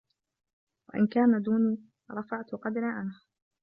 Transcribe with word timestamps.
وَإِنْ 0.89 1.07
كَانَ 1.07 1.41
دُونِي 1.41 1.77
رَفَعْت 2.11 2.55
قَدْرِي 2.55 2.85
عَنْهُ 2.85 3.21